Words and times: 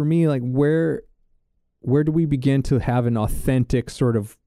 for 0.00 0.06
me, 0.06 0.26
like 0.26 0.40
where 0.40 1.02
where 1.80 2.02
do 2.04 2.10
we 2.10 2.24
begin 2.24 2.62
to 2.62 2.78
have 2.78 3.04
an 3.04 3.18
authentic 3.18 3.90
sort 3.90 4.16
of 4.16 4.38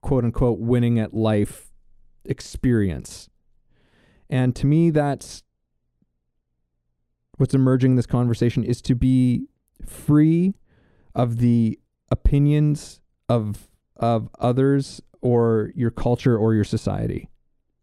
quote 0.00 0.24
unquote 0.24 0.58
winning 0.58 0.98
at 0.98 1.14
life 1.14 1.70
experience? 2.24 3.28
And 4.28 4.56
to 4.56 4.66
me, 4.66 4.90
that's 4.90 5.44
what's 7.36 7.54
emerging 7.54 7.92
in 7.92 7.96
this 7.96 8.06
conversation 8.06 8.64
is 8.64 8.82
to 8.82 8.96
be 8.96 9.46
free 9.86 10.56
of 11.14 11.38
the 11.38 11.78
opinions 12.10 13.00
of 13.28 13.68
of 13.94 14.28
others 14.40 15.00
or 15.20 15.70
your 15.76 15.92
culture 15.92 16.36
or 16.36 16.52
your 16.52 16.64
society. 16.64 17.30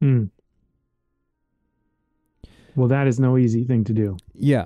Mm. 0.02 0.30
Well, 2.76 2.90
that 2.90 3.08
is 3.08 3.18
no 3.18 3.38
easy 3.38 3.64
thing 3.64 3.86
to 3.86 3.94
do. 3.94 4.18
Yeah. 4.34 4.66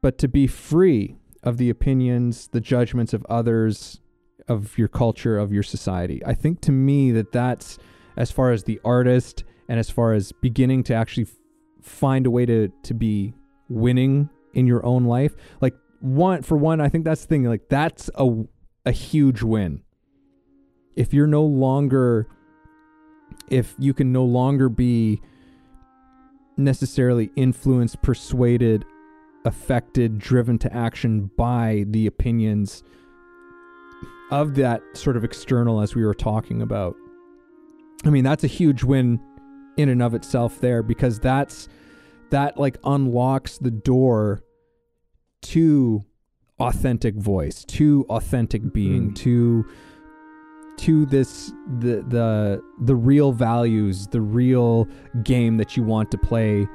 But 0.00 0.18
to 0.18 0.26
be 0.26 0.48
free 0.48 1.14
of 1.46 1.56
the 1.56 1.70
opinions, 1.70 2.48
the 2.48 2.60
judgments 2.60 3.14
of 3.14 3.24
others, 3.30 4.00
of 4.48 4.76
your 4.76 4.88
culture, 4.88 5.38
of 5.38 5.52
your 5.52 5.62
society. 5.62 6.20
I 6.26 6.34
think 6.34 6.60
to 6.62 6.72
me 6.72 7.12
that 7.12 7.30
that's 7.32 7.78
as 8.16 8.32
far 8.32 8.50
as 8.50 8.64
the 8.64 8.80
artist 8.84 9.44
and 9.68 9.78
as 9.78 9.88
far 9.88 10.12
as 10.12 10.32
beginning 10.32 10.82
to 10.84 10.94
actually 10.94 11.28
find 11.80 12.26
a 12.26 12.30
way 12.30 12.46
to 12.46 12.68
to 12.82 12.94
be 12.94 13.32
winning 13.68 14.28
in 14.54 14.66
your 14.66 14.84
own 14.84 15.04
life. 15.04 15.34
Like 15.60 15.74
one 16.00 16.42
for 16.42 16.56
one, 16.56 16.80
I 16.80 16.88
think 16.88 17.04
that's 17.04 17.22
the 17.22 17.28
thing 17.28 17.44
like 17.44 17.68
that's 17.68 18.10
a 18.16 18.44
a 18.84 18.92
huge 18.92 19.42
win. 19.42 19.82
If 20.96 21.14
you're 21.14 21.28
no 21.28 21.44
longer 21.44 22.26
if 23.48 23.74
you 23.78 23.94
can 23.94 24.12
no 24.12 24.24
longer 24.24 24.68
be 24.68 25.20
necessarily 26.56 27.30
influenced, 27.36 28.02
persuaded, 28.02 28.84
affected, 29.46 30.18
driven 30.18 30.58
to 30.58 30.72
action 30.74 31.30
by 31.36 31.84
the 31.88 32.06
opinions 32.06 32.82
of 34.30 34.56
that 34.56 34.82
sort 34.94 35.16
of 35.16 35.24
external 35.24 35.80
as 35.80 35.94
we 35.94 36.04
were 36.04 36.14
talking 36.14 36.60
about. 36.60 36.96
I 38.04 38.10
mean, 38.10 38.24
that's 38.24 38.44
a 38.44 38.48
huge 38.48 38.82
win 38.84 39.20
in 39.76 39.88
and 39.88 40.02
of 40.02 40.14
itself 40.14 40.60
there 40.60 40.82
because 40.82 41.18
that's 41.20 41.68
that 42.30 42.58
like 42.58 42.76
unlocks 42.84 43.58
the 43.58 43.70
door 43.70 44.42
to 45.42 46.04
authentic 46.58 47.14
voice, 47.14 47.64
to 47.66 48.04
authentic 48.08 48.72
being, 48.72 49.10
Mm. 49.10 49.16
to 49.16 49.66
to 50.78 51.06
this 51.06 51.52
the 51.78 52.04
the 52.08 52.62
the 52.80 52.94
real 52.96 53.32
values, 53.32 54.08
the 54.08 54.20
real 54.20 54.86
game 55.22 55.56
that 55.56 55.76
you 55.76 55.82
want 55.82 56.10
to 56.10 56.18
play 56.18 56.66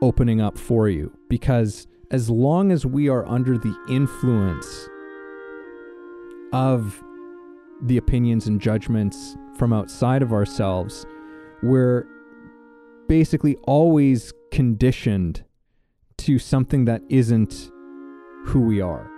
opening 0.00 0.40
up 0.40 0.56
for 0.56 0.88
you 0.88 1.12
because 1.28 1.86
as 2.10 2.30
long 2.30 2.72
as 2.72 2.86
we 2.86 3.08
are 3.08 3.26
under 3.28 3.58
the 3.58 3.76
influence 3.88 4.88
of 6.52 7.02
the 7.82 7.98
opinions 7.98 8.46
and 8.46 8.60
judgments 8.60 9.36
from 9.56 9.72
outside 9.72 10.22
of 10.22 10.32
ourselves, 10.32 11.04
we're 11.62 12.06
basically 13.08 13.56
always 13.64 14.32
conditioned 14.50 15.44
to 16.16 16.38
something 16.38 16.86
that 16.86 17.02
isn't 17.08 17.70
who 18.46 18.60
we 18.60 18.80
are. 18.80 19.10